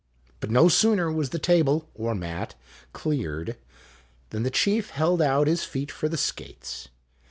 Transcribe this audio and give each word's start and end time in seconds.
But 0.39 0.49
no 0.49 0.67
sooner 0.67 1.11
was 1.11 1.29
the 1.29 1.37
table 1.37 1.87
or 1.93 2.15
mat 2.15 2.55
cleared, 2.91 3.55
than 4.31 4.41
the 4.41 4.49
chief 4.49 4.89
held 4.89 5.21
out 5.21 5.45
his 5.45 5.63
feet 5.63 5.91
for 5.91 6.09
the 6.09 6.17
skates. 6.17 6.87